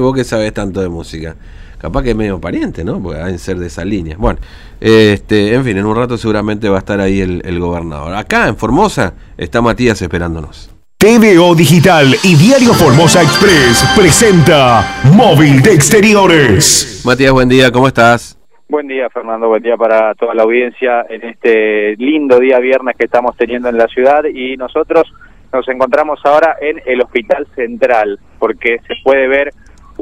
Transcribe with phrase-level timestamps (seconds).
[0.00, 1.36] Vos que sabés tanto de música.
[1.78, 3.02] Capaz que es medio pariente, ¿no?
[3.02, 4.16] Porque deben ser de esa línea.
[4.18, 4.38] Bueno,
[4.80, 8.14] este, en fin, en un rato seguramente va a estar ahí el, el gobernador.
[8.14, 10.74] Acá en Formosa está Matías esperándonos.
[10.96, 17.02] TVO Digital y Diario Formosa Express presenta Móvil de Exteriores.
[17.04, 18.38] Matías, buen día, ¿cómo estás?
[18.70, 19.48] Buen día, Fernando.
[19.48, 23.76] Buen día para toda la audiencia en este lindo día viernes que estamos teniendo en
[23.76, 25.04] la ciudad y nosotros
[25.52, 29.52] nos encontramos ahora en el Hospital Central porque se puede ver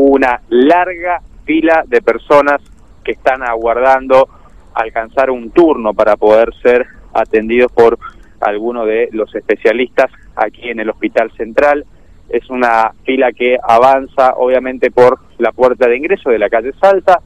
[0.01, 2.63] una larga fila de personas
[3.05, 4.31] que están aguardando
[4.73, 7.99] alcanzar un turno para poder ser atendidos por
[8.41, 11.85] alguno de los especialistas aquí en el Hospital Central.
[12.31, 17.21] Es una fila que avanza obviamente por la puerta de ingreso de la calle Salta,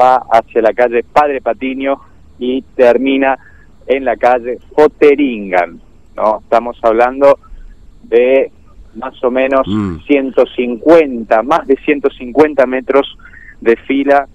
[0.00, 2.00] va hacia la calle Padre Patiño
[2.38, 3.38] y termina
[3.86, 5.78] en la calle Foteringan.
[6.16, 6.38] ¿no?
[6.42, 7.38] Estamos hablando
[8.04, 8.50] de
[8.98, 9.98] más o menos Mm.
[10.06, 13.16] 150, más de 150 metros
[13.60, 14.26] de fila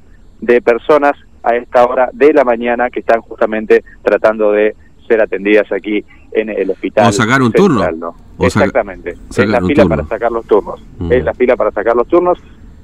[0.41, 1.13] de personas
[1.43, 4.75] a esta hora de la mañana que están justamente tratando de
[5.07, 7.09] ser atendidas aquí en el hospital.
[7.09, 8.15] O sacar un central, turno.
[8.39, 8.49] ¿no?
[8.49, 9.11] Saca- Exactamente.
[9.29, 9.89] Es la fila turno.
[9.89, 10.81] para sacar los turnos.
[10.99, 11.11] Mm.
[11.11, 12.37] Es la fila para sacar los turnos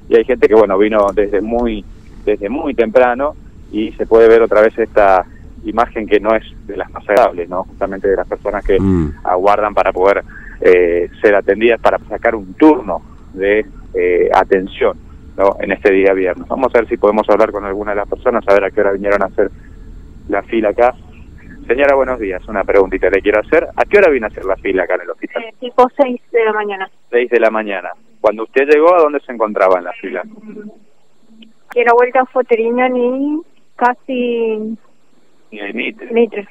[0.08, 1.84] y hay gente que bueno vino desde muy
[2.24, 3.34] desde muy temprano
[3.72, 5.24] y se puede ver otra vez esta
[5.64, 7.64] imagen que no es de las más agradables, ¿no?
[7.64, 9.12] Justamente de las personas que Mm.
[9.24, 10.22] aguardan para poder
[10.60, 14.98] eh, ser atendidas para sacar un turno de eh, atención
[15.36, 15.56] ¿no?
[15.60, 16.46] en este día viernes.
[16.48, 18.80] Vamos a ver si podemos hablar con alguna de las personas, a ver a qué
[18.80, 19.50] hora vinieron a hacer
[20.28, 20.94] la fila acá.
[21.66, 22.46] Señora, buenos días.
[22.48, 23.68] Una preguntita le quiero hacer.
[23.76, 25.44] ¿A qué hora vino a hacer la fila acá en el hospital?
[25.44, 26.90] Eh, tipo 6 de la mañana.
[27.10, 27.90] 6 de la mañana.
[28.20, 30.22] Cuando usted llegó, ¿a dónde se encontraba en la fila?
[31.70, 33.40] Que la vuelta a Foteriña ni
[33.76, 34.76] casi
[35.50, 36.12] Mitre.
[36.12, 36.48] Mitre.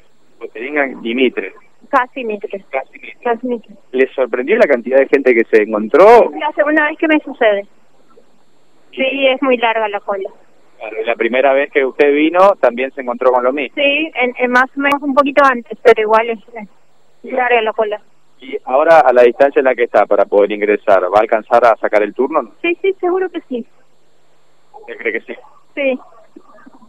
[0.52, 1.52] Tengan Dimitre.
[1.90, 2.64] Casi Mitre.
[2.70, 3.16] Casi Mitre.
[3.22, 3.74] Casi Mitre.
[3.92, 6.30] ¿Le sorprendió la cantidad de gente que se encontró?
[6.38, 7.66] La segunda vez que me sucede.
[8.92, 10.28] Sí, es muy larga la cola.
[10.78, 13.74] Claro, y la primera vez que usted vino también se encontró con lo mismo.
[13.74, 16.38] Sí, en, en más o menos un poquito antes, pero igual es
[17.22, 18.00] es larga la cola.
[18.40, 21.62] Y ahora, a la distancia en la que está para poder ingresar, ¿va a alcanzar
[21.66, 22.52] a sacar el turno?
[22.62, 23.66] Sí, sí, seguro que sí.
[24.72, 25.34] ¿Usted cree que sí?
[25.74, 25.98] Sí.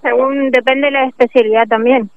[0.02, 2.10] Según, depende de la especialidad también.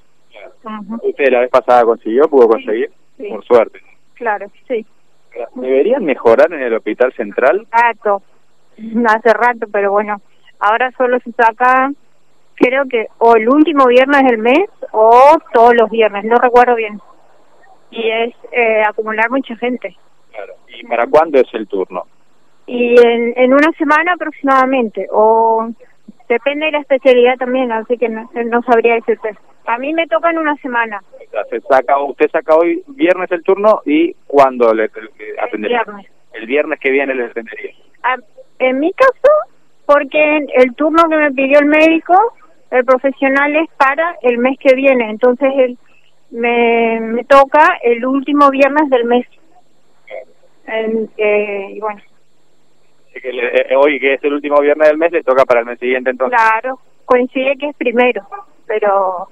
[0.65, 2.28] Ujú, ¿Usted la vez pasada consiguió?
[2.28, 2.91] ¿Pudo conseguir?
[3.17, 3.28] Sí.
[3.28, 3.81] Por suerte.
[4.15, 4.87] Claro, sí.
[5.55, 7.67] ¿Deberían mejorar en el hospital central?
[7.71, 8.22] rato,
[9.09, 10.21] hace rato, pero bueno,
[10.61, 11.91] ahora solo se saca,
[12.55, 17.00] creo que o el último viernes del mes o todos los viernes, no recuerdo bien.
[17.91, 19.97] Y es eh, acumular mucha gente.
[20.31, 20.55] Claro.
[20.69, 22.05] ¿Y para cuándo es el turno?
[22.67, 25.69] Y en, en una semana aproximadamente, o
[26.28, 29.37] depende de la especialidad también, así que no, no sabría decirte.
[29.67, 31.03] A mí me toca en una semana,
[31.51, 35.83] se saca, usted saca hoy viernes el turno y ¿cuándo le, le el atendería?
[35.85, 36.07] viernes.
[36.35, 37.73] El viernes que viene le atendería.
[38.03, 38.17] Ah,
[38.59, 39.33] En mi caso,
[39.87, 42.35] porque el turno que me pidió el médico,
[42.71, 45.79] el profesional es para el mes que viene, entonces el,
[46.31, 49.27] me, me toca el último viernes del mes.
[50.67, 52.01] Eh, y bueno,
[53.11, 55.61] Así que le- eh, hoy, que es el último viernes del mes, le toca para
[55.61, 56.39] el mes siguiente entonces.
[56.39, 58.23] claro, coincide que es primero,
[58.67, 59.29] pero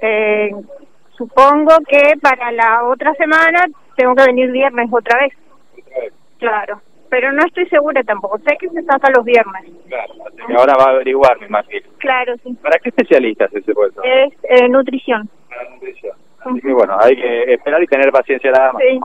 [0.00, 0.50] eh,
[1.16, 3.64] supongo que para la otra semana
[3.96, 5.32] tengo que venir viernes otra vez,
[6.38, 10.54] claro, pero no estoy segura tampoco, sé que se saca los viernes, Claro, así que
[10.54, 11.88] ahora va a averiguar, me imagino.
[11.98, 14.02] claro, sí, ¿Para qué especialistas es ese puesto?
[14.04, 15.28] es eh, nutrición.
[15.48, 16.16] Para nutrición.
[16.40, 18.82] Así que bueno, hay que esperar y tener paciencia nada más.
[18.82, 19.00] Sí,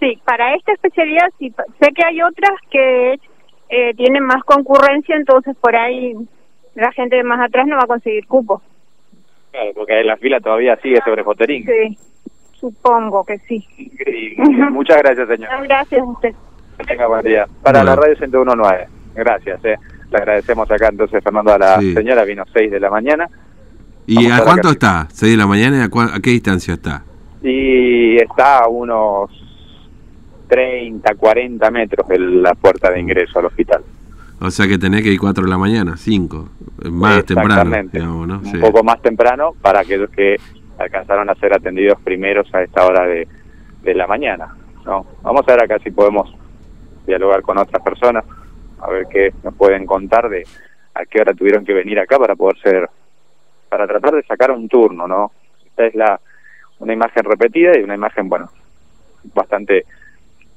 [0.00, 1.52] sí, para esta especialidad sí.
[1.80, 3.18] Sé que hay otras que
[3.68, 6.14] eh, tienen más concurrencia, entonces por ahí
[6.74, 8.62] la gente de más atrás no va a conseguir cupo.
[9.56, 11.64] Claro, porque la fila todavía sigue sobre Foterín.
[11.64, 11.98] Sí,
[12.60, 13.64] supongo que sí.
[13.78, 14.70] Increíble.
[14.70, 15.48] Muchas gracias, señor.
[15.62, 16.34] Gracias a usted.
[16.76, 17.46] Que tenga buen día.
[17.62, 18.86] Para la radio 101.9.
[19.14, 19.76] Gracias, eh.
[20.10, 21.94] Le agradecemos acá entonces, Fernando, a la Sí.
[21.94, 22.24] señora.
[22.24, 23.28] Vino 6 de la mañana
[24.06, 25.08] ¿Y Vamos a cuánto está?
[25.10, 25.78] ¿6 de la mañana?
[25.78, 27.02] ¿Y a, cua- a qué distancia está?
[27.42, 29.30] y está a unos
[30.48, 33.82] 30, 40 metros de la puerta de ingreso al hospital.
[34.40, 36.48] O sea que tenés que ir 4 de la mañana, 5.
[36.90, 38.38] Más temprano, digamos, ¿no?
[38.38, 38.58] Un Sí.
[38.58, 40.36] poco más temprano para aquellos que
[40.78, 43.26] alcanzaron a ser atendidos primeros a esta hora de,
[43.82, 44.54] de la mañana.
[44.84, 45.06] ¿no?
[45.22, 46.32] Vamos a ver acá si podemos
[47.06, 48.24] dialogar con otras personas,
[48.80, 50.44] a ver qué nos pueden contar de
[50.94, 52.88] a qué hora tuvieron que venir acá para poder ser,
[53.68, 55.32] para tratar de sacar un turno, ¿no?
[55.64, 56.20] Esta es la
[56.78, 58.50] una imagen repetida y una imagen, bueno,
[59.34, 59.86] bastante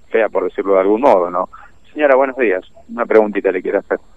[0.10, 1.50] fea por decirlo de algún modo, ¿no?
[1.94, 2.64] Señora, buenos días.
[2.90, 4.00] Una preguntita le quiero hacer.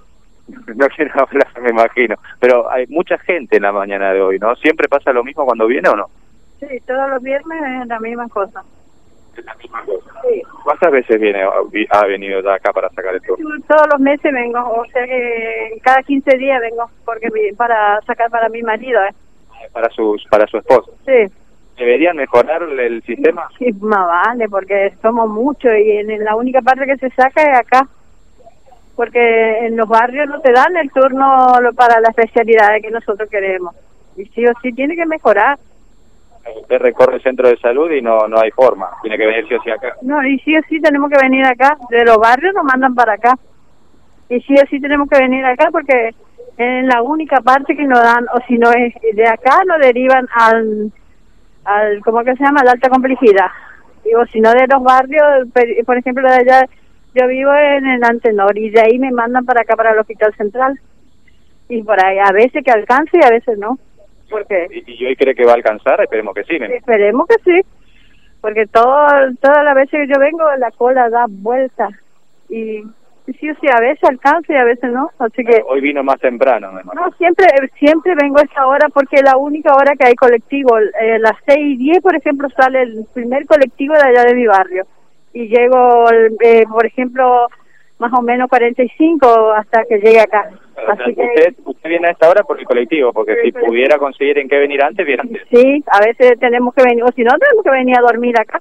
[0.75, 2.17] No quiero hablar, me imagino.
[2.41, 4.55] Pero hay mucha gente en la mañana de hoy, ¿no?
[4.57, 6.11] ¿Siempre pasa lo mismo cuando viene o no?
[6.59, 8.63] Sí, todos los viernes es la misma cosa.
[9.35, 10.43] Sí.
[10.65, 13.49] ¿Cuántas veces viene ha venido ya acá para sacar el turno?
[13.67, 18.49] Todos los meses vengo, o sea que cada 15 días vengo porque para sacar para
[18.49, 19.01] mi marido.
[19.05, 19.15] ¿eh?
[19.73, 20.93] Para sus para su esposo.
[21.07, 21.33] Sí.
[21.77, 23.49] ¿Deberían mejorar el sistema?
[23.59, 27.59] Sí, más vale, porque somos muchos y en la única parte que se saca es
[27.59, 27.89] acá.
[28.95, 33.75] Porque en los barrios no te dan el turno para la especialidad que nosotros queremos.
[34.17, 35.59] Y sí o sí tiene que mejorar.
[36.61, 38.91] Usted recorre el centro de salud y no no hay forma.
[39.01, 39.97] Tiene que venir sí o sí acá.
[40.03, 41.79] No, y sí o sí tenemos que venir acá.
[41.89, 43.39] De los barrios nos mandan para acá.
[44.29, 46.11] Y sí o sí tenemos que venir acá porque
[46.57, 50.29] es la única parte que nos dan, o si no es de acá, nos derivan
[50.35, 50.93] al,
[51.65, 52.63] al ¿cómo que se llama?
[52.65, 53.47] La alta complejidad.
[54.05, 55.49] Digo, si no de los barrios,
[55.87, 56.67] por ejemplo, de allá,
[57.15, 60.35] yo vivo en el Antenor y de ahí me mandan para acá, para el Hospital
[60.37, 60.79] Central.
[61.69, 63.79] Y por ahí, a veces que alcance y a veces no.
[64.29, 66.01] Porque ¿Y, y hoy cree que va a alcanzar?
[66.01, 66.59] Esperemos que sí.
[66.59, 67.61] me- Esperemos que sí,
[68.41, 69.07] porque todo,
[69.41, 71.89] todas las veces que yo vengo la cola da vuelta
[72.49, 72.83] y
[73.27, 76.19] sí o sí, a veces alcanza y a veces no, así que Hoy vino más
[76.21, 77.47] temprano, me no, siempre
[77.79, 81.37] siempre vengo a esta hora porque es la única hora que hay colectivo, eh, las
[81.47, 84.87] seis y diez por ejemplo sale el primer colectivo de allá de mi barrio
[85.33, 87.49] y llego, eh, por ejemplo,
[87.99, 90.51] más o menos 45 hasta que llegue acá.
[90.73, 93.53] O sea, Así que usted, usted viene a esta hora por el colectivo, porque si
[93.53, 95.43] pudiera conseguir en qué venir antes, viene antes.
[95.51, 98.61] sí, a veces tenemos que venir, o si no tenemos que venir a dormir acá.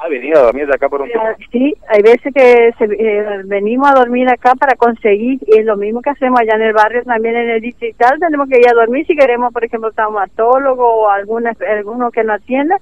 [0.00, 1.26] Ha venido a dormir de acá por un tiempo.
[1.28, 5.64] Eh, Sí, hay veces que se- eh, venimos a dormir acá para conseguir, y es
[5.66, 8.68] lo mismo que hacemos allá en el barrio, también en el distrital, tenemos que ir
[8.68, 12.76] a dormir si queremos, por ejemplo, traumatólogo o alguna, alguno que nos atienda,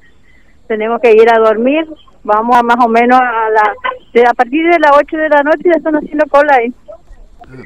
[0.68, 1.86] tenemos que ir a dormir,
[2.22, 3.72] vamos a más o menos a la,
[4.12, 6.72] de- a partir de las 8 de la noche ya están haciendo cola ahí.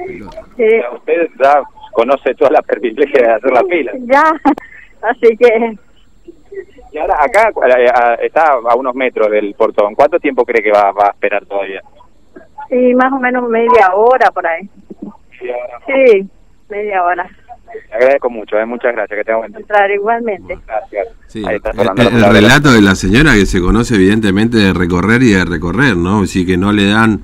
[0.06, 1.62] Sí, O sea, usted ya
[1.92, 3.92] conoce toda la privilegia de hacer la fila.
[4.02, 4.24] ya,
[5.02, 5.76] así que
[6.92, 7.50] Y ahora acá
[7.94, 9.94] a- está a unos metros del portón.
[9.94, 11.82] ¿Cuánto tiempo cree que va, va a esperar todavía?
[12.68, 14.68] sí, más o menos media hora por ahí.
[15.86, 16.28] Sí,
[16.68, 17.28] media hora.
[17.88, 19.60] Le agradezco mucho, eh, muchas gracias, que tenga buen día.
[19.60, 20.58] Entrar igualmente.
[20.66, 21.08] Gracias.
[21.28, 21.80] Sí, Ahí está el,
[22.16, 26.26] el relato de la señora que se conoce evidentemente de recorrer y de recorrer, ¿no?
[26.26, 27.20] Sí que no le dan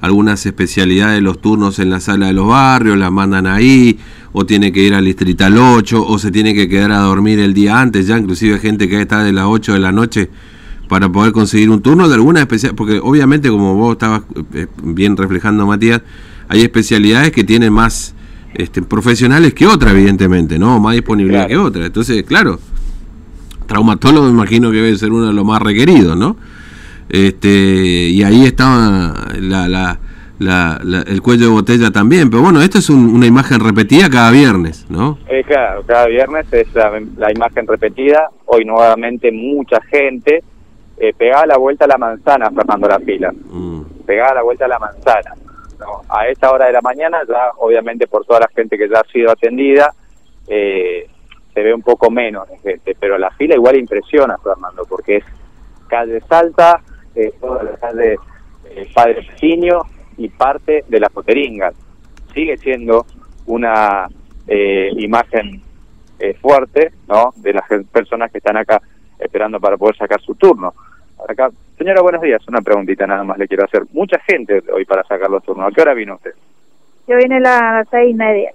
[0.00, 3.98] algunas especialidades de los turnos en la sala de los barrios, las mandan ahí,
[4.32, 7.52] o tiene que ir al distrital 8, o se tiene que quedar a dormir el
[7.54, 10.30] día antes, ya inclusive gente que está de las 8 de la noche
[10.88, 14.22] para poder conseguir un turno de alguna especial, porque obviamente como vos estabas
[14.54, 16.02] eh, bien reflejando Matías,
[16.48, 18.14] hay especialidades que tienen más
[18.54, 20.80] este, profesionales que otra, evidentemente, ¿no?
[20.80, 21.62] Más disponibilidad Claro.
[21.62, 21.86] que otra.
[21.86, 22.58] Entonces, claro,
[23.66, 26.36] traumatólogo me imagino que debe ser uno de los más requeridos, ¿no?
[27.10, 29.98] Este, y ahí estaba la, la,
[30.38, 34.08] la- la- el cuello de botella también, pero bueno, esto es un- una imagen repetida
[34.08, 35.18] cada viernes, ¿no?
[35.28, 38.30] Eh, claro, cada viernes es la, la imagen repetida.
[38.46, 40.42] Hoy nuevamente mucha gente
[40.98, 43.32] eh, pegada la vuelta a la manzana, Fernando la fila.
[43.32, 45.34] Mm, Pegada la vuelta a la manzana.
[45.78, 46.02] ¿no?
[46.10, 49.10] A esta hora de la mañana, ya obviamente por toda la gente que ya ha
[49.12, 49.92] sido atendida,
[50.46, 51.08] eh,
[51.54, 55.24] se ve un poco menos de gente, pero la fila igual impresiona, Fernando, porque es
[55.88, 56.80] calle Salta,
[57.14, 58.16] eh, toda la calle
[58.64, 59.26] eh, Padre
[60.16, 61.74] y parte de las Poteringas.
[62.34, 63.06] Sigue siendo
[63.46, 64.08] una
[64.46, 65.62] eh, imagen
[66.18, 67.32] eh, fuerte, ¿no?
[67.36, 68.80] De las personas que están acá
[69.18, 70.74] esperando para poder sacar su turno.
[71.28, 72.46] Acá, señora, buenos días.
[72.48, 73.82] Una preguntita nada más le quiero hacer.
[73.92, 75.70] Mucha gente hoy para sacar los turnos.
[75.70, 76.32] ¿A qué hora vino usted?
[77.08, 78.52] Yo vine a las seis y media.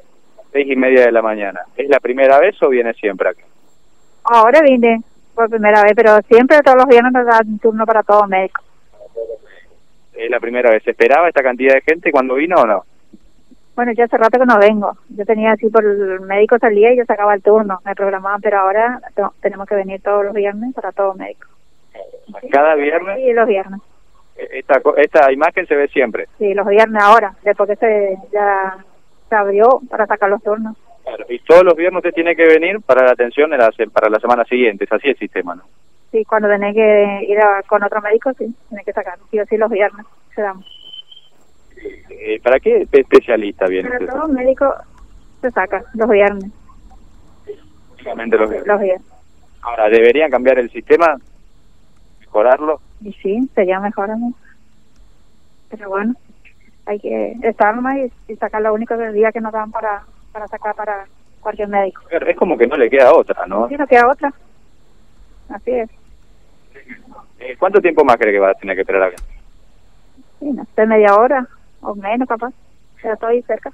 [0.52, 1.62] Seis y media de la mañana.
[1.76, 3.42] ¿Es la primera vez o viene siempre acá?
[4.24, 5.02] Ahora vine
[5.36, 8.64] por primera vez, pero siempre todos los viernes nos dan turno para todos médicos.
[10.14, 10.82] Es la primera vez.
[10.84, 12.84] ¿Se esperaba esta cantidad de gente cuando vino o no?
[13.76, 14.98] Bueno, yo hace rato que no vengo.
[15.10, 18.60] Yo tenía así por el médico salía y yo sacaba el turno, me programaban, pero
[18.60, 19.02] ahora
[19.42, 21.50] tenemos que venir todos los viernes para todos médicos.
[22.52, 23.18] Cada viernes.
[23.18, 23.82] Sí, los viernes.
[24.38, 26.28] eh, Esta, esta imagen se ve siempre.
[26.38, 28.78] Sí, los viernes ahora, después que se ya
[29.28, 30.78] se abrió para sacar los turnos.
[31.16, 31.26] Claro.
[31.34, 34.10] Y todos los viernes usted tiene que venir para la atención de la, se- para
[34.10, 34.84] la semana siguiente.
[34.86, 35.64] Es así el sistema, ¿no?
[36.12, 39.18] Sí, cuando tenés que ir a- con otro médico, sí, tenés que sacar.
[39.32, 40.64] Sí o sí, los viernes se dan.
[42.10, 44.74] Eh, ¿Para qué especialista viene todos los médicos
[45.42, 46.52] se sacan los viernes,
[47.94, 48.68] Únicamente los viernes.
[48.68, 49.08] los viernes.
[49.62, 51.18] Ahora, ¿deberían cambiar el sistema?
[52.22, 52.80] ¿Mejorarlo?
[53.02, 54.34] Y sí, sería mejor a mí.
[55.70, 56.14] Pero bueno,
[56.86, 60.04] hay que estar nomás y, y sacar lo único del día que nos dan para,
[60.36, 61.06] para sacar para
[61.40, 62.02] cualquier médico.
[62.10, 63.70] Pero Es como que no le queda otra, ¿no?
[63.70, 64.34] Sí, no queda otra.
[65.48, 65.90] Así es.
[67.40, 69.16] Eh, ¿Cuánto tiempo más cree que va a tener que esperar acá?
[70.40, 71.48] Sí, no sé, media hora
[71.80, 72.52] o menos capaz.
[73.02, 73.72] Ya estoy cerca.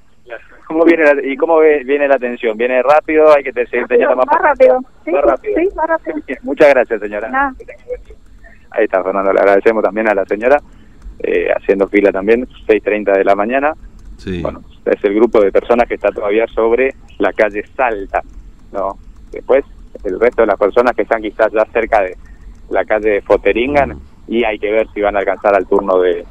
[0.68, 2.56] ¿Cómo viene la, ¿Y cómo ve- viene la atención?
[2.56, 3.34] ¿Viene rápido?
[3.34, 4.78] ¿Hay que te- seguir teniendo más más rápido.
[5.04, 5.54] Sí, Más rápido.
[5.58, 6.16] sí, más rápido.
[6.42, 7.28] Muchas gracias, señora.
[7.28, 7.54] Nada.
[8.70, 10.58] Ahí está Fernando, le agradecemos también a la señora,
[11.18, 13.74] eh, haciendo fila también, 6.30 de la mañana.
[14.16, 14.40] Sí.
[14.40, 18.22] Bueno, es el grupo de personas que está todavía sobre la calle Salta,
[18.72, 18.98] ¿no?
[19.30, 19.64] Después,
[20.04, 22.16] el resto de las personas que están quizás ya cerca de
[22.70, 26.24] la calle Foteringan y hay que ver si van a alcanzar al turno de,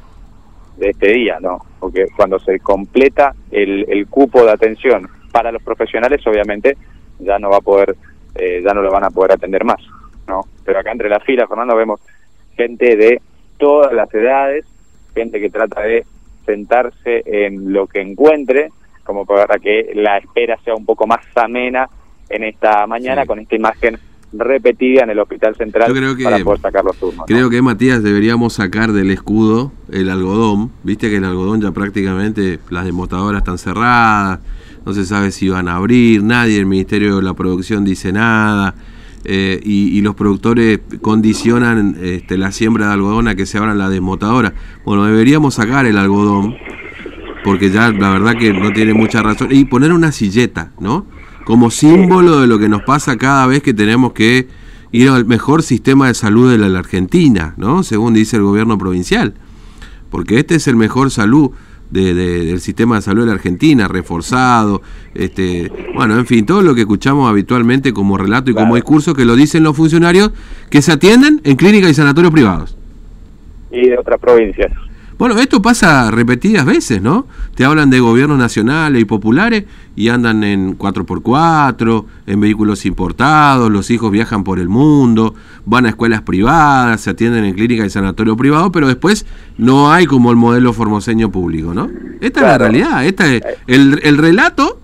[0.76, 1.58] de este día, ¿no?
[1.78, 6.76] Porque cuando se completa el, el cupo de atención para los profesionales, obviamente
[7.18, 7.96] ya no va a poder,
[8.34, 9.80] eh, ya no lo van a poder atender más,
[10.26, 10.42] ¿no?
[10.64, 12.00] Pero acá entre las filas, Fernando, vemos
[12.56, 13.20] gente de
[13.58, 14.66] todas las edades,
[15.14, 16.04] gente que trata de
[16.44, 18.70] sentarse en lo que encuentre,
[19.04, 21.88] como para que la espera sea un poco más amena
[22.28, 23.28] en esta mañana Sí.
[23.28, 23.98] con esta imagen
[24.34, 27.18] repetida en el Hospital Central Yo creo que- para poder sacar los turnos.
[27.18, 27.24] ¿no?
[27.26, 30.70] Creo que Matías deberíamos sacar del escudo el algodón.
[30.84, 34.40] Viste que el algodón ya prácticamente las demostradoras están cerradas,
[34.86, 38.74] no se sabe si van a abrir, nadie del Ministerio de la Producción dice nada.
[39.24, 43.78] Eh, y, y los productores condicionan este, la siembra de algodón a que se abran
[43.78, 44.52] las desmotadoras.
[44.84, 46.56] Bueno, deberíamos sacar el algodón,
[47.44, 49.48] porque ya la verdad que no tiene mucha razón.
[49.50, 51.06] Y poner una silleta, ¿no?
[51.44, 54.48] Como símbolo de lo que nos pasa cada vez que tenemos que
[54.92, 57.82] ir al mejor sistema de salud de la, la Argentina, ¿no?
[57.82, 59.34] Según dice el gobierno provincial.
[60.10, 61.52] Porque este es el mejor salud
[61.92, 64.82] de- de- del sistema de salud de la Argentina, reforzado,
[65.14, 69.24] este, bueno, en fin, todo lo que escuchamos habitualmente como relato y como discurso que
[69.24, 70.32] lo dicen los funcionarios
[70.70, 72.76] que se atienden en clínicas y sanatorios privados.
[73.70, 74.72] Y de otras provincias.
[75.22, 77.28] Bueno, esto pasa repetidas veces, ¿no?
[77.54, 83.88] Te hablan de gobiernos nacionales y populares y andan en 4x4, en vehículos importados, los
[83.92, 88.36] hijos viajan por el mundo, van a escuelas privadas, se atienden en clínica y sanatorio
[88.36, 89.24] privado, pero después
[89.58, 91.88] no hay como el modelo formoseño público, ¿no?
[92.20, 94.81] Esta es la realidad, esta es el, el relato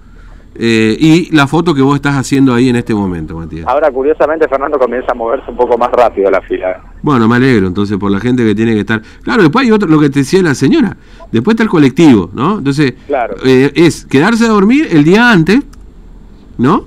[0.61, 3.65] eh, y la foto que vos estás haciendo ahí en este momento, Matías.
[3.69, 6.83] Ahora, curiosamente, Fernando comienza a moverse un poco más rápido la fila.
[7.00, 9.00] Bueno, me alegro entonces por la gente que tiene que estar.
[9.23, 10.97] Claro, después hay otro, lo que te decía la señora.
[11.31, 12.59] Después está el colectivo, ¿no?
[12.59, 13.37] Entonces, Claro.
[13.45, 15.61] eh, es quedarse a dormir el día antes,
[16.57, 16.87] ¿no?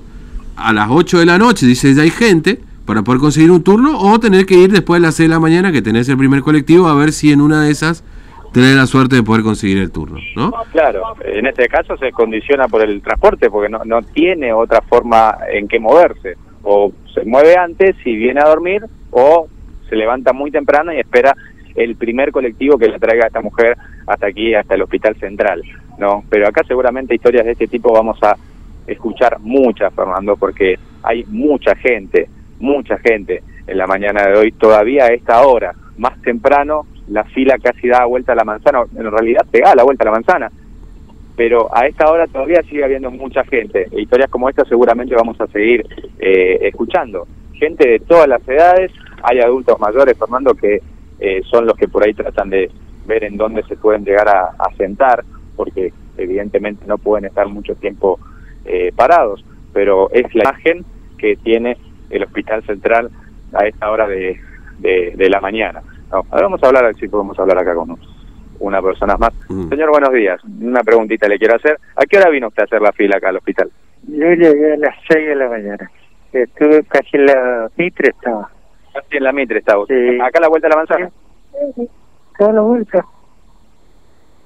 [0.56, 3.98] A las 8 de la noche, dice ya hay gente, para poder conseguir un turno,
[3.98, 6.42] o tener que ir después de las 6 de la mañana, que tenés el primer
[6.42, 8.04] colectivo, a ver si en una de esas
[8.52, 10.52] tenés la suerte de poder conseguir el turno, ¿no?
[10.72, 15.38] Claro, en este caso se condiciona por el transporte porque no, no tiene otra forma
[15.50, 16.36] en que moverse.
[16.62, 19.48] O se mueve antes y viene a dormir, o
[19.88, 21.34] se levanta muy temprano y espera
[21.74, 25.62] el primer colectivo que le traiga a esta mujer hasta aquí, hasta el hospital central.
[25.98, 28.36] no Pero acá seguramente historias de este tipo vamos a
[28.86, 32.28] escuchar muchas, Fernando, porque hay mucha gente,
[32.58, 37.58] mucha gente en la mañana de hoy, todavía a esta hora, más temprano, la fila
[37.58, 40.50] casi da vuelta a la manzana, en realidad pega la vuelta a la manzana,
[41.36, 43.86] pero a esta hora todavía sigue habiendo mucha gente.
[43.92, 45.86] Historias como esta seguramente vamos a seguir
[46.18, 47.26] eh, escuchando.
[47.54, 48.92] Gente de todas las edades,
[49.22, 50.80] hay adultos mayores, Fernando, que
[51.20, 52.70] eh, son los que por ahí tratan de
[53.06, 58.18] ver en dónde se pueden llegar a, sentar, porque evidentemente no pueden estar mucho tiempo
[58.64, 60.84] eh, parados, pero es la imagen
[61.18, 61.76] que tiene
[62.10, 63.10] el Hospital Central
[63.52, 64.38] a esta hora de,
[64.80, 65.82] de la mañana.
[66.12, 67.96] No, ahora vamos a hablar, a ver si podemos hablar acá con
[68.60, 69.32] una persona más.
[69.48, 69.70] Mm.
[69.70, 70.40] Señor, buenos días.
[70.60, 71.78] Una preguntita le quiero hacer.
[71.96, 73.70] ¿A qué hora vino usted a hacer la fila acá al hospital?
[74.06, 75.90] Yo llegué a las 6 de la mañana.
[76.34, 78.50] Estuve casi en la Mitre estaba.
[78.92, 80.10] Casi en la Mitre usted.
[80.10, 80.20] Sí.
[80.20, 81.10] ¿Acá a la vuelta de la manzana?
[82.38, 83.06] Toda la vuelta.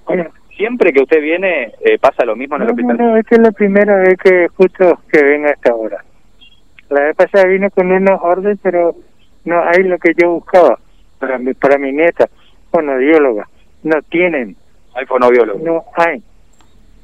[0.07, 0.25] Bueno,
[0.57, 3.07] Siempre que usted viene, eh, pasa lo mismo en el no, no, hospital.
[3.07, 6.03] no, esta es la primera vez que justo que vengo a esta hora.
[6.89, 8.95] La vez pasada vine con unos orden, pero
[9.45, 10.79] no hay lo que yo buscaba
[11.19, 12.29] para mi, para mi nieta,
[12.71, 13.49] fonodióloga.
[13.83, 14.57] No tienen,
[14.95, 15.65] Hay fonobiólogo.
[15.65, 16.23] no hay.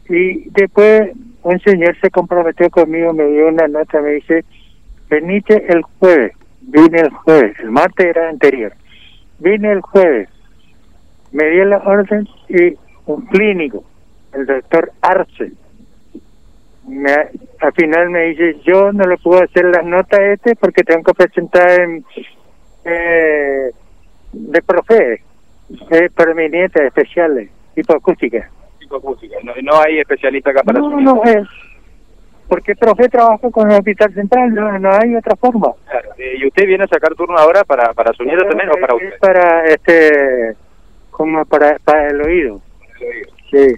[0.09, 4.45] Y después un señor se comprometió conmigo, me dio una nota, me dice,
[5.09, 6.33] venite el jueves.
[6.65, 8.73] Vine el jueves, el martes era anterior.
[9.41, 10.29] Vine el jueves,
[11.33, 12.75] me dio la orden y
[13.07, 13.83] un clínico,
[14.33, 15.51] el doctor Arce,
[16.87, 20.85] me, al final me dice, yo no le puedo hacer las notas a este porque
[20.85, 22.05] tengo que presentar en,
[22.85, 23.71] eh,
[24.33, 25.23] de profe,
[25.91, 28.51] eh, para mi nieta especiales, hipoacústica.
[28.79, 29.37] Psicoacústica.
[29.43, 31.47] No, no hay especialista acá para No, su no es.
[32.49, 35.73] Porque profe trabaja con el hospital central, no, no hay otra forma.
[35.89, 36.11] Claro.
[36.19, 38.95] Eh, ¿Y usted viene a sacar turno ahora para, para su nieto también o para
[38.95, 39.19] usted?
[39.21, 40.55] para, este,
[41.11, 42.61] como para, para el oído.
[43.51, 43.75] Sí.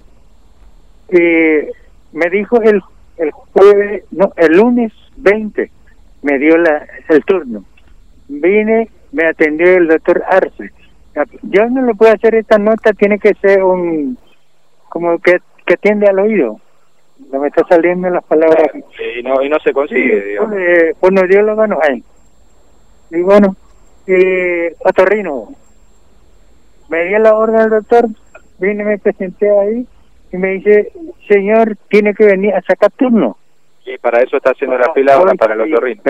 [1.11, 2.83] Y me dijo el,
[3.19, 5.71] el jueves, no, el lunes 20,
[6.23, 7.65] me dio la, el turno.
[8.29, 10.73] Vine, me atendió el doctor Arce.
[11.43, 14.19] Yo no le puedo hacer esta nota, tiene que ser un,
[14.89, 16.61] como que, que atiende al oído.
[17.31, 18.67] No me está saliendo las palabras.
[18.75, 20.53] Eh, y, no, y no se consigue, digamos.
[20.59, 22.03] Eh, fonoaudiólogo no hay.
[23.11, 23.55] Y bueno,
[24.09, 25.51] eh, otorrino.
[26.89, 28.07] Me dio la orden del doctor,
[28.59, 29.87] vine, me presenté ahí
[30.33, 30.93] y me dice,
[31.29, 33.39] señor, tiene que venir a sacar turno.
[33.87, 36.03] Y para eso está haciendo la fila ahora para el otorrino.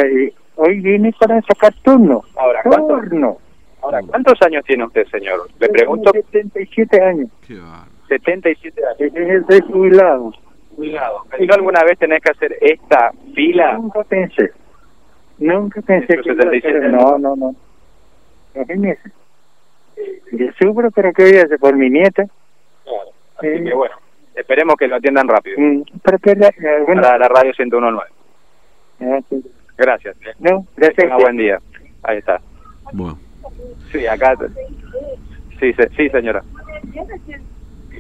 [0.56, 2.22] Hoy vine para sacar turno.
[2.36, 2.86] Ahora, ¿cuánto?
[2.96, 3.38] Turno.
[3.82, 5.48] Ahora, ¿cuántos años tiene usted, señor?
[5.58, 6.10] Le pregunto.
[6.12, 7.28] 77 años.
[7.46, 7.90] Qué bárbaro.
[8.08, 8.98] 77 años.
[9.40, 10.32] Estoy jubilado.
[10.76, 11.24] Cuidado.
[11.30, 13.74] ¿Pensó alguna vez tener que hacer esta fila?
[13.74, 14.50] Nunca pensé.
[15.38, 17.02] Nunca pensé ¿En sus que iba a 77 hacer- años?
[17.02, 17.54] No, no, no.
[18.54, 19.10] Imagínese.
[20.32, 22.22] Yo sufro, pero ¿qué voy a hacer por mi nieta?
[23.36, 23.64] Así Sí.
[23.64, 23.94] que bueno,
[24.34, 25.56] esperemos que lo atiendan rápido.
[25.58, 28.08] Mm, Pero que la, eh, bueno, Para la radio 1019.
[29.00, 29.44] ah, sí.
[29.76, 30.16] Gracias.
[30.38, 30.96] no, Que gracias.
[30.96, 31.58] tenga buen día.
[32.02, 32.40] Ahí está.
[32.92, 33.18] Bueno.
[33.92, 34.36] Sí, acá.
[35.60, 36.42] Sí, se- sí, señora.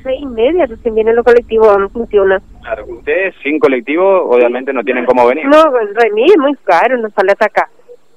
[0.02, 2.40] seis y media recién vienen los colectivos, no funciona.
[2.62, 5.46] Claro, ustedes sin colectivo obviamente no tienen cómo venir.
[5.46, 7.68] No, el remis es muy caro, no sale hasta acá.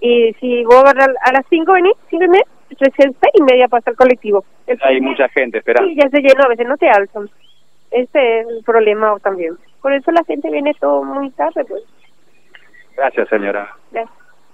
[0.01, 3.67] Y si vos agarras a las cinco venís, cinco y media, recién seis y media
[3.67, 4.43] pasa el colectivo.
[4.67, 5.89] El Hay mucha gente esperando.
[5.89, 7.29] Sí, ya se llenó, a veces no te alzan.
[7.91, 9.55] Ese es el problema también.
[9.81, 11.83] Por eso la gente viene todo muy tarde, pues.
[12.97, 13.69] Gracias, señora.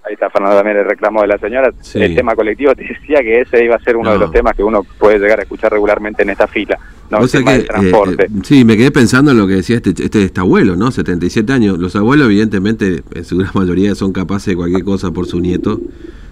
[0.05, 1.71] Ahí está Fernando también el reclamo de la señora.
[1.79, 2.01] Sí.
[2.01, 4.23] El tema colectivo te decía que ese iba a ser uno de No.
[4.25, 6.77] los temas que uno puede llegar a escuchar regularmente en esta fila.
[7.09, 8.23] No, el sabés tema que, del transporte.
[8.23, 10.91] eh, eh, sí, me quedé pensando en lo que decía este, este, este abuelo, ¿no?
[10.91, 11.77] 77 años.
[11.79, 15.79] Los abuelos, evidentemente, en su gran mayoría son capaces de cualquier cosa por su nieto,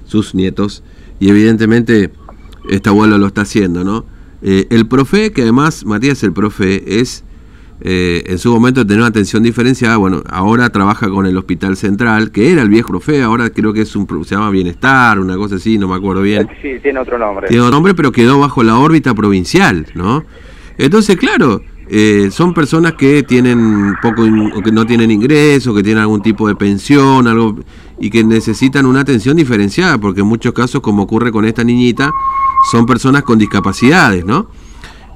[0.06, 0.84] sus nietos,
[1.22, 2.10] y evidentemente
[2.70, 4.04] este abuelo lo está haciendo, ¿no?
[4.42, 7.24] Eh, el profe, que además, Matías, el profe, es
[7.82, 12.32] eh, en su momento tener una atención diferenciada, bueno, ahora trabaja con el Hospital Central,
[12.32, 15.56] que era el viejo profe, ahora creo que es un, se llama Bienestar, una cosa
[15.56, 16.48] así, no me acuerdo bien.
[16.62, 17.48] Sí, tiene otro nombre.
[17.48, 20.24] Tiene otro nombre, pero quedó bajo la órbita provincial, ¿no?
[20.78, 26.02] Entonces, claro, eh, son personas que tienen poco in- que no tienen ingresos, que tienen
[26.02, 27.58] algún tipo de pensión, algo
[28.00, 32.12] y que necesitan una atención diferenciada, porque en muchos casos, como ocurre con esta niñita,
[32.72, 34.48] son personas con discapacidades, ¿no?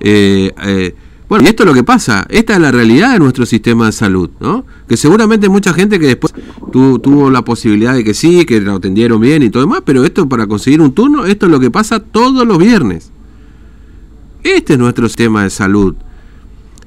[0.01, 0.95] Eh, eh,
[1.29, 3.91] bueno, y esto es lo que pasa, esta es la realidad de nuestro sistema de
[3.91, 4.65] salud, ¿no?
[4.87, 6.33] Que seguramente mucha gente que después
[6.71, 10.03] tu- tuvo la posibilidad de que sí, que lo atendieron bien y todo demás, pero
[10.05, 13.11] esto para conseguir un turno, esto es lo que pasa todos los viernes.
[14.43, 15.95] Este es nuestro sistema de salud.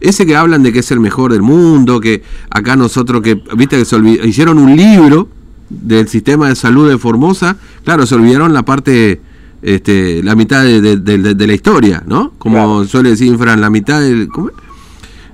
[0.00, 3.76] Ese que hablan de que es el mejor del mundo, que acá nosotros que, viste
[3.78, 5.28] que se olvi- hicieron un libro
[5.68, 9.20] del sistema de salud de Formosa, claro, se olvidaron la parte,
[9.62, 12.32] este, la mitad de, de- de- de la historia, ¿no?
[12.38, 12.84] Como Claro.
[12.86, 14.28] suele decir Fran, la mitad del...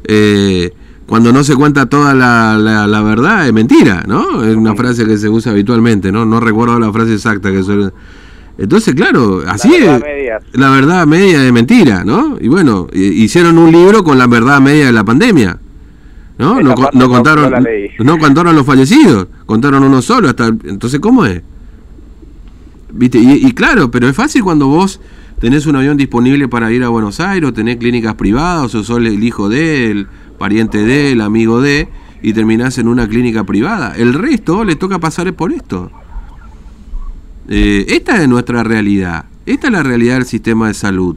[0.05, 0.71] Eh,
[1.07, 4.43] cuando no se cuenta toda la, la- la verdad es mentira, ¿no?
[4.43, 6.25] Es una frase que se usa habitualmente, ¿no?
[6.25, 7.91] No recuerdo la frase exacta que suele...
[8.57, 10.03] Entonces, claro, así verdad es.
[10.03, 10.39] media.
[10.53, 12.39] La verdad media de mentira, ¿no?
[12.41, 15.59] Y bueno, hi- hicieron un libro con la verdad media de la pandemia.
[16.39, 16.61] ¿No?
[16.61, 16.75] No,
[17.09, 17.63] contaron la
[18.01, 21.41] no contaron los fallecidos, contaron uno solo hasta entonces ¿cómo es?
[22.95, 23.19] ¿Viste?
[23.19, 25.01] Y, claro, pero es fácil cuando vos
[25.41, 28.99] tenés un avión disponible para ir a Buenos Aires, o tenés clínicas privadas, o sos
[28.99, 30.07] el hijo de, el
[30.39, 31.89] pariente de, el amigo de,
[32.23, 33.95] y terminás en una clínica privada.
[33.97, 35.91] El resto le toca pasar por esto.
[37.49, 39.27] Eh, esta es nuestra realidad.
[39.45, 41.17] Esta es la realidad del sistema de salud.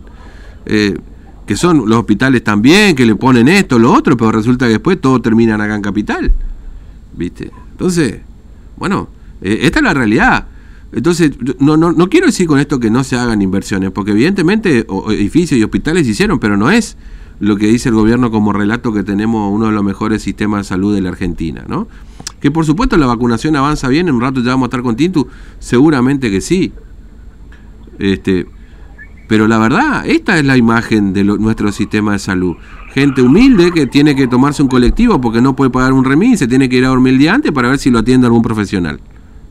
[0.66, 0.98] Eh,
[1.46, 5.00] que son los hospitales también, que le ponen esto, lo otro, pero resulta que después
[5.00, 6.32] todos terminan acá en Capital.
[7.16, 7.52] ¿Viste?
[7.72, 8.20] Entonces,
[8.76, 9.08] bueno,
[9.42, 10.48] eh, esta es la realidad.
[10.94, 14.86] Entonces, no, no, no quiero decir con esto que no se hagan inversiones, porque evidentemente
[15.10, 16.98] edificios y hospitales hicieron, pero no es
[17.40, 20.64] lo que dice el gobierno como relato que tenemos uno de los mejores sistemas de
[20.70, 21.88] salud de la Argentina, ¿no?
[22.40, 24.96] Que por supuesto la vacunación avanza bien, en un rato ya vamos a estar con
[24.96, 25.28] Tintu,
[25.60, 26.72] seguramente que sí.
[28.00, 28.48] Este,
[29.28, 32.56] pero la verdad, esta es la imagen de lo- nuestro sistema de salud.
[32.94, 36.48] Gente humilde que tiene que tomarse un colectivo porque no puede pagar un remis, se
[36.48, 39.00] tiene que ir a dormir antes para ver si lo atiende algún profesional.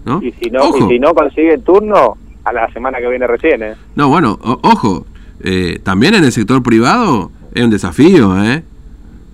[0.07, 0.23] ¿No?
[0.23, 1.12] Y si no, y si no
[1.64, 3.75] turno, a la semana que viene recién, ¿eh?
[3.97, 5.05] No, bueno, o- ojo,
[5.40, 8.62] eh, también en el sector privado es un desafío, ¿eh?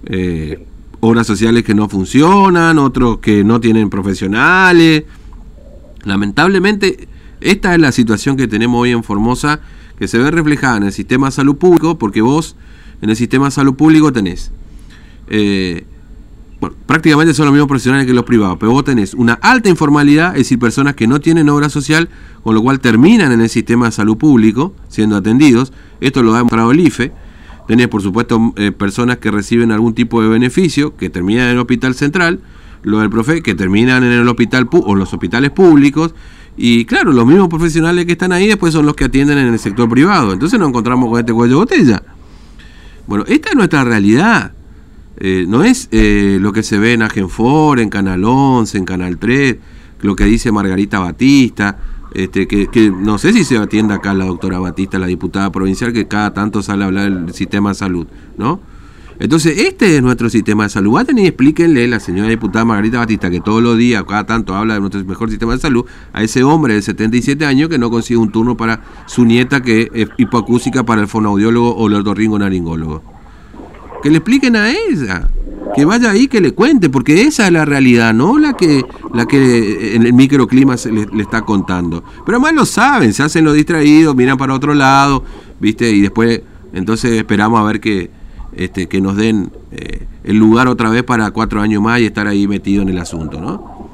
[0.06, 0.66] Eh,
[1.04, 5.02] Obras sociales que no funcionan, otros que no tienen profesionales.
[6.04, 7.08] Lamentablemente,
[7.40, 9.60] esta es la situación que tenemos hoy en Formosa,
[9.98, 12.56] que se ve reflejada en el sistema de salud público, porque vos
[13.02, 14.52] en el sistema de salud público tenés
[15.28, 15.84] eh,
[16.70, 20.40] prácticamente son los mismos profesionales que los privados, pero vos tenés una alta informalidad, es
[20.40, 22.08] decir, personas que no tienen obra social,
[22.42, 25.72] con lo cual terminan en el sistema de salud público siendo atendidos.
[26.00, 27.12] Esto lo ha demostrado el IFE.
[27.66, 31.58] Tenés, por supuesto, eh, personas que reciben algún tipo de beneficio, que terminan en el
[31.58, 32.40] hospital central,
[32.82, 36.14] lo del profe, que terminan en el hospital o los hospitales públicos.
[36.56, 39.58] Y claro, los mismos profesionales que están ahí después son los que atienden en el
[39.58, 40.32] sector privado.
[40.32, 42.02] Entonces nos encontramos con este cuello de botella.
[43.06, 44.52] Bueno, esta es nuestra realidad.
[45.24, 49.18] Eh, no es eh, lo que se ve en Agenfor, en Canal 11, en Canal
[49.18, 49.56] 3,
[50.00, 51.78] lo que dice Margarita Batista.
[52.12, 56.08] este, que, no sé si se atiende acá la doctora Batista, la diputada provincial, que
[56.08, 58.60] cada tanto sale a hablar del sistema de salud, ¿no?
[59.20, 60.90] Entonces, este es nuestro sistema de salud.
[60.90, 64.74] Vayan y explíquenle, la señora diputada Margarita Batista, que todos los días, cada tanto habla
[64.74, 68.18] de nuestro mejor sistema de salud, a ese hombre de 77 años que no consigue
[68.18, 73.11] un turno para su nieta que es hipoacúsica para el fonoaudiólogo o el otorringo naringólogo.
[74.02, 75.28] Que le expliquen a ella,
[75.74, 78.84] que vaya ahí, que le cuente, porque esa es la realidad, no la que,
[79.14, 82.02] la que en el microclima se le, le está contando.
[82.26, 85.24] Pero además lo saben, se hacen los distraídos, miran para otro lado,
[85.60, 85.90] ¿viste?
[85.90, 88.10] Y después, entonces esperamos a ver que
[88.54, 92.26] este, que nos den eh, el lugar otra vez para cuatro años más y estar
[92.26, 93.90] ahí metido en el asunto, ¿no?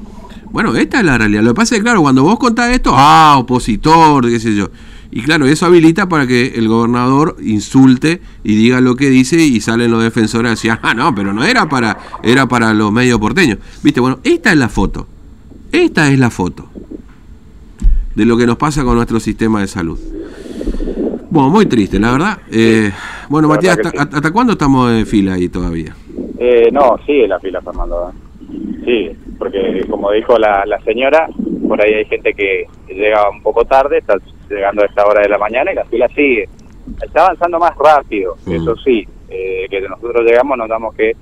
[0.51, 1.43] Bueno, esta es la realidad.
[1.43, 4.69] Lo que pasa es que, claro, cuando vos contás esto, ah, opositor, qué sé yo.
[5.11, 9.59] Y claro, eso habilita para que el gobernador insulte y diga lo que dice y
[9.59, 13.19] salen los defensores a decir, ah, no, pero no era para, era para los medios
[13.19, 13.57] porteños.
[13.81, 15.07] Viste, bueno, esta es la foto.
[15.71, 16.69] Esta es la foto
[18.15, 19.97] de lo que nos pasa con nuestro sistema de salud.
[21.31, 22.37] Bueno, muy triste, la verdad.
[22.51, 22.91] Eh,
[23.29, 25.95] bueno, La Matías, verdad ¿hasta, que hasta cuándo estamos en fila ahí todavía?
[26.37, 28.11] Eh, no, sigue la fila, Fernando.
[28.11, 28.79] ¿eh?
[28.85, 31.29] Sí, porque como dijo la, la señora,
[31.67, 34.15] por ahí hay gente que llega un poco tarde, está
[34.49, 36.47] llegando a esta hora de la mañana y la fila sigue.
[37.01, 38.53] Está avanzando más rápido, Mm.
[38.53, 41.13] eso sí, eh, que nosotros llegamos notamos que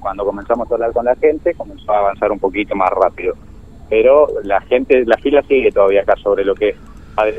[0.00, 3.34] cuando comenzamos a hablar con la gente comenzó a avanzar un poquito más rápido.
[3.88, 6.76] Pero la gente, la fila sigue todavía acá sobre lo que es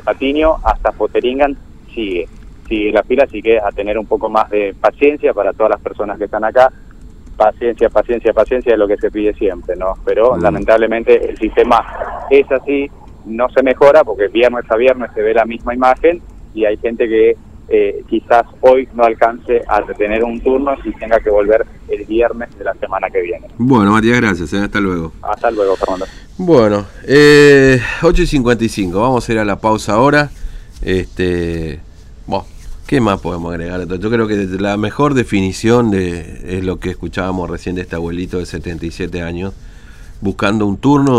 [0.03, 1.55] Patiño hasta Poteringan
[1.93, 2.27] sigue.
[2.67, 5.81] Sigue la fila, así que a tener un poco más de paciencia para todas las
[5.81, 6.71] personas que están acá.
[7.37, 9.93] Paciencia, paciencia, paciencia es lo que se pide siempre, ¿no?
[10.03, 10.41] Pero Mm.
[10.41, 11.85] lamentablemente el sistema
[12.31, 12.89] es así,
[13.27, 16.21] no se mejora porque viernes a viernes se ve la misma imagen
[16.53, 17.35] y hay gente que
[17.69, 22.57] eh, quizás hoy no alcance a tener un turno y tenga que volver el viernes
[22.57, 23.47] de la semana que viene.
[23.57, 24.53] Bueno, Matías, gracias.
[24.53, 24.59] ¿eh?
[24.59, 25.11] Hasta luego.
[25.21, 26.05] Hasta luego, Fernando.
[26.37, 29.01] Bueno, eh, 8 y 55.
[29.01, 30.29] Vamos a ir a la pausa ahora.
[30.81, 31.79] Este,
[32.25, 32.45] bueno,
[32.87, 33.85] ¿qué más podemos agregar?
[33.99, 38.37] Yo creo que la mejor definición de es lo que escuchábamos recién de este abuelito
[38.37, 39.53] de 77 años,
[40.21, 41.15] buscando un turno.